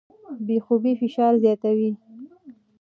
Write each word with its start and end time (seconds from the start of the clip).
بې 0.45 0.57
خوبۍ 0.65 0.93
فشار 1.01 1.33
زیاتوي. 1.43 1.89